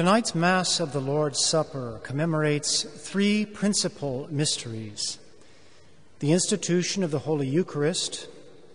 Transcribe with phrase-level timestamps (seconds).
[0.00, 5.18] Tonight's Mass of the Lord's Supper commemorates three principal mysteries
[6.20, 8.26] the institution of the Holy Eucharist,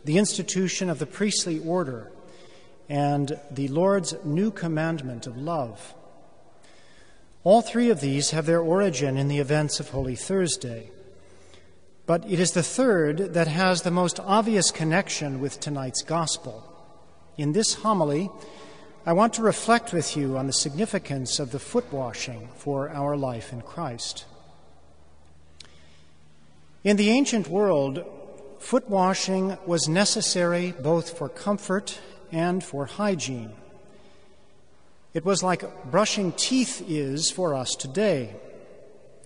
[0.03, 2.11] the institution of the priestly order,
[2.87, 5.95] and the Lord's new commandment of love.
[7.43, 10.91] All three of these have their origin in the events of Holy Thursday.
[12.05, 16.71] But it is the third that has the most obvious connection with tonight's gospel.
[17.35, 18.29] In this homily,
[19.07, 23.15] I want to reflect with you on the significance of the foot washing for our
[23.15, 24.25] life in Christ.
[26.83, 28.03] In the ancient world,
[28.57, 31.99] foot washing was necessary both for comfort
[32.31, 33.51] and for hygiene.
[35.13, 38.35] It was like brushing teeth is for us today.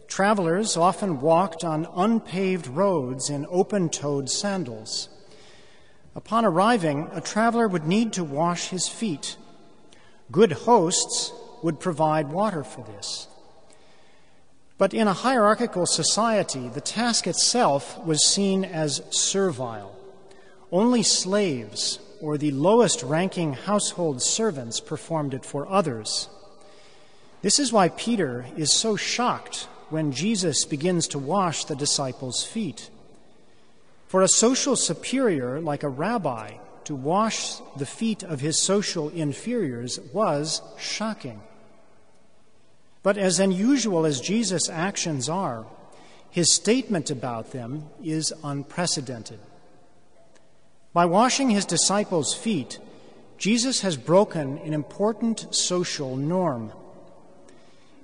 [0.09, 5.07] Travelers often walked on unpaved roads in open toed sandals.
[6.15, 9.37] Upon arriving, a traveler would need to wash his feet
[10.31, 11.33] Good hosts
[11.63, 13.27] would provide water for this.
[14.77, 19.95] But in a hierarchical society, the task itself was seen as servile.
[20.71, 26.29] Only slaves or the lowest ranking household servants performed it for others.
[27.41, 32.89] This is why Peter is so shocked when Jesus begins to wash the disciples' feet.
[34.07, 36.57] For a social superior like a rabbi
[36.89, 41.39] to wash the feet of his social inferiors was shocking.
[43.03, 45.67] But as unusual as Jesus' actions are,
[46.31, 49.37] his statement about them is unprecedented.
[50.91, 52.79] By washing his disciples' feet,
[53.37, 56.71] Jesus has broken an important social norm.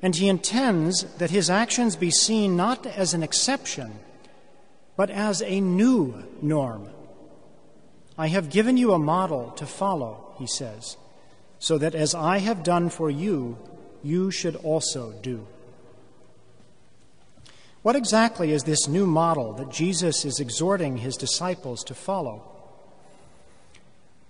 [0.03, 3.97] And he intends that his actions be seen not as an exception,
[4.95, 6.91] but as a new norm.
[8.17, 10.97] I have given you a model to follow, he says,
[11.59, 13.57] so that as I have done for you,
[14.03, 15.45] you should also do.
[17.81, 22.43] What exactly is this new model that Jesus is exhorting his disciples to follow?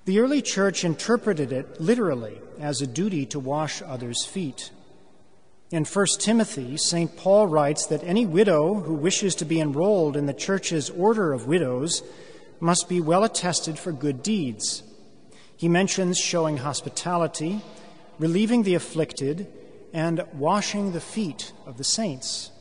[0.06, 4.72] The early church interpreted it literally as a duty to wash others' feet.
[5.72, 7.16] In 1 Timothy, St.
[7.18, 11.48] Paul writes that any widow who wishes to be enrolled in the church's order of
[11.48, 12.04] widows
[12.60, 14.84] must be well attested for good deeds.
[15.58, 17.62] He mentions showing hospitality,
[18.20, 19.48] relieving the afflicted,
[19.94, 22.52] and washing the feet of the saints.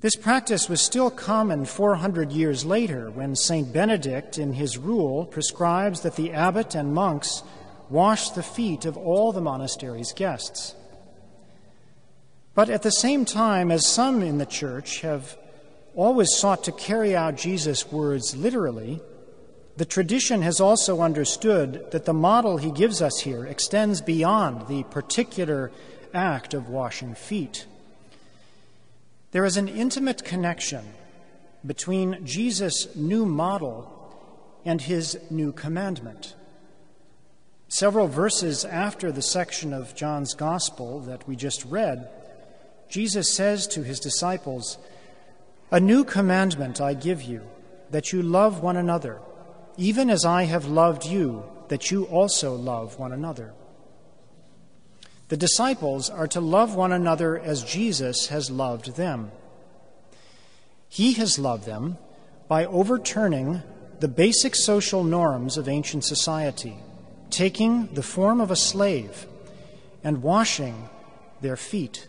[0.00, 3.70] This practice was still common 400 years later when St.
[3.70, 7.42] Benedict, in his rule, prescribes that the abbot and monks
[7.90, 10.74] wash the feet of all the monastery's guests.
[12.54, 15.36] But at the same time, as some in the church have
[15.94, 19.00] always sought to carry out Jesus' words literally,
[19.76, 24.82] the tradition has also understood that the model he gives us here extends beyond the
[24.84, 25.70] particular
[26.12, 27.66] act of washing feet.
[29.32, 30.84] There is an intimate connection
[31.64, 33.96] between Jesus' new model
[34.64, 36.34] and his new commandment.
[37.68, 42.10] Several verses after the section of John's Gospel that we just read,
[42.88, 44.76] Jesus says to his disciples,
[45.70, 47.42] a new commandment I give you,
[47.90, 49.20] that you love one another,
[49.76, 53.54] even as I have loved you, that you also love one another.
[55.28, 59.30] The disciples are to love one another as Jesus has loved them.
[60.88, 61.98] He has loved them
[62.48, 63.62] by overturning
[64.00, 66.78] the basic social norms of ancient society,
[67.30, 69.26] taking the form of a slave
[70.02, 70.88] and washing
[71.40, 72.08] their feet.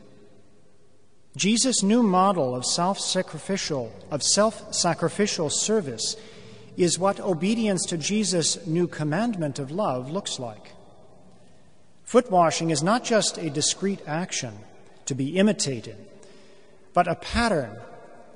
[1.36, 6.18] Jesus' new model of self-sacrificial of self-sacrificial service
[6.76, 10.74] is what obedience to Jesus' new commandment of love looks like.
[12.04, 14.54] Foot washing is not just a discrete action
[15.06, 15.96] to be imitated,
[16.94, 17.78] but a pattern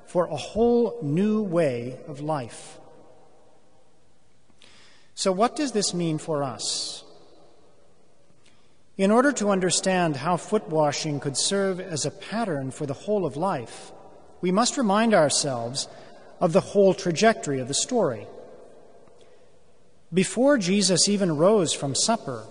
[0.06, 2.78] for a whole new way of life.
[5.14, 7.04] So, what does this mean for us?
[8.96, 13.26] In order to understand how foot washing could serve as a pattern for the whole
[13.26, 13.92] of life,
[14.40, 15.86] we must remind ourselves
[16.40, 18.26] of the whole trajectory of the story.
[20.12, 22.46] Before Jesus even rose from supper,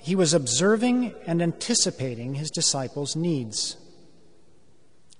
[0.00, 3.76] he was observing and anticipating his disciples' needs.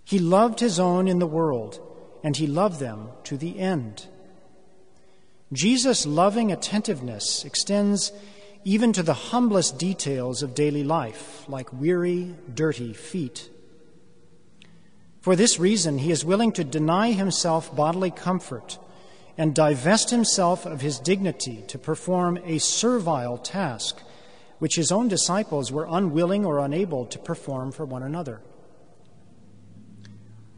[0.05, 1.81] He loved his own in the world,
[2.23, 4.06] and he loved them to the end.
[5.52, 8.12] Jesus' loving attentiveness extends
[8.64, 13.48] even to the humblest details of daily life, like weary, dirty feet.
[15.20, 18.78] For this reason, he is willing to deny himself bodily comfort
[19.36, 24.02] and divest himself of his dignity to perform a servile task
[24.58, 28.40] which his own disciples were unwilling or unable to perform for one another.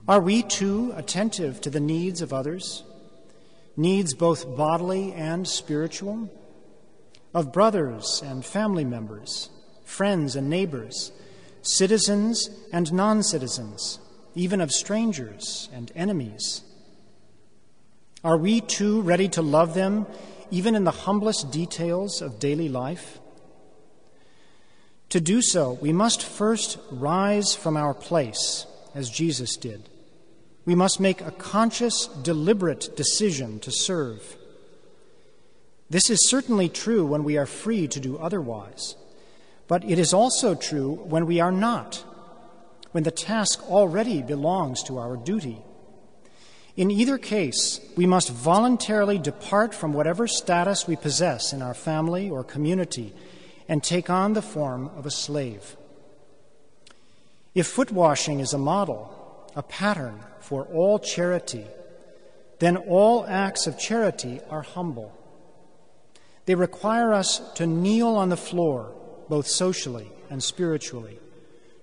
[0.09, 2.83] Are we too attentive to the needs of others?
[3.77, 6.29] Needs both bodily and spiritual?
[7.35, 9.49] Of brothers and family members,
[9.85, 11.13] friends and neighbors,
[11.63, 13.99] citizens and non citizens,
[14.35, 16.63] even of strangers and enemies?
[18.23, 20.07] Are we too ready to love them,
[20.51, 23.19] even in the humblest details of daily life?
[25.09, 29.89] To do so, we must first rise from our place, as Jesus did
[30.65, 34.37] we must make a conscious, deliberate decision to serve.
[35.93, 38.97] This is certainly true when we are free to do otherwise,
[39.69, 42.03] but it is also true when we are not,
[42.93, 45.59] when the task already belongs to our duty.
[46.79, 52.31] In either case, we must voluntarily depart from whatever status we possess in our family
[52.31, 53.13] or community
[53.69, 55.77] and take on the form of a slave.
[57.55, 59.13] If foot washing is a model,
[59.55, 61.67] a pattern for all charity,
[62.61, 65.19] then all acts of charity are humble.
[66.47, 68.95] They require us to kneel on the floor,
[69.29, 71.19] both socially and spiritually,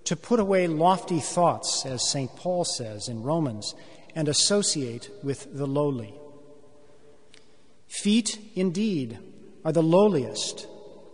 [0.04, 2.36] to put away lofty thoughts, as St.
[2.36, 3.76] Paul says in Romans,
[4.16, 6.14] and associate with the lowly.
[7.88, 9.18] Feet, indeed,
[9.64, 10.68] are the lowliest,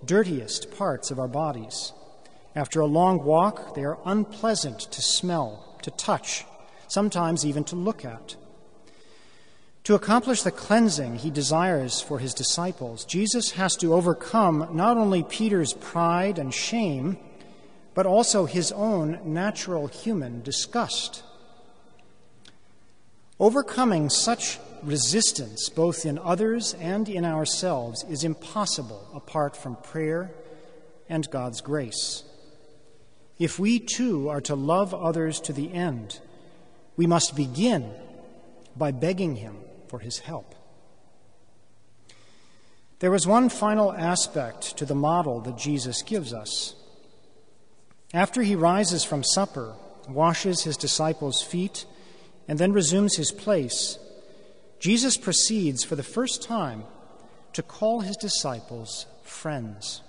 [0.04, 1.94] dirtiest parts of our bodies.
[2.56, 6.46] After a long walk, they are unpleasant to smell to touch,
[6.88, 8.36] sometimes even to look at.
[9.86, 15.22] To accomplish the cleansing he desires for his disciples, Jesus has to overcome not only
[15.22, 17.20] Peter's pride and shame,
[17.94, 21.22] but also his own natural human disgust.
[23.40, 30.32] Overcoming such resistance, both in others and in ourselves, is impossible apart from prayer
[31.08, 32.24] and God's grace.
[33.38, 36.20] If we too are to love others to the end,
[36.98, 37.92] we must begin
[38.76, 40.56] by begging Him for His help.
[43.00, 46.76] There is one final aspect to the model that Jesus gives us.
[48.14, 49.76] After he rises from supper,
[50.08, 51.86] washes his disciples' feet,
[52.48, 54.00] and then resumes his place,
[54.80, 56.84] Jesus proceeds for the first time
[57.54, 60.02] to call his disciples friends.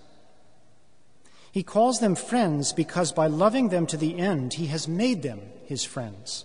[1.50, 5.40] He calls them friends because by loving them to the end, he has made them
[5.64, 6.44] his friends.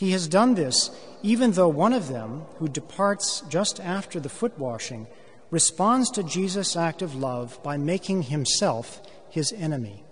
[0.00, 0.90] He has done this
[1.22, 5.06] even though one of them, who departs just after the foot washing,
[5.50, 10.02] responds to Jesus' act of love by making himself his enemy.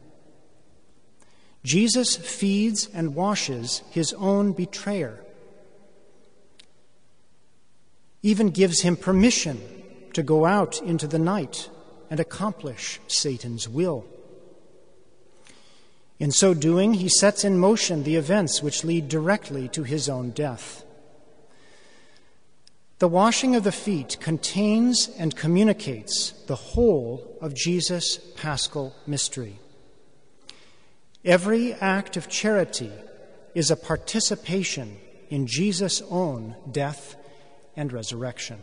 [1.65, 5.25] Jesus feeds and washes his own betrayer,
[8.23, 9.59] even gives him permission
[10.13, 11.71] to go out into the night
[12.11, 14.05] and accomplish Satan's will.
[16.19, 20.31] In so doing, he sets in motion the events which lead directly to his own
[20.31, 20.85] death.
[22.99, 29.61] The washing of the feet contains and communicates the whole of Jesus' paschal mystery.
[31.25, 32.91] Every act of charity
[33.55, 34.99] is a participation
[35.31, 37.15] in Jesus' own death
[37.77, 38.59] and resurrection.